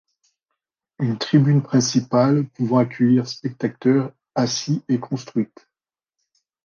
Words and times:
Une 0.97 1.19
tribune 1.19 1.61
principale 1.61 2.47
pouvant 2.55 2.79
accueillir 2.79 3.27
spectateurs 3.27 4.11
assis 4.33 4.83
est 4.89 4.97
construite. 4.99 5.67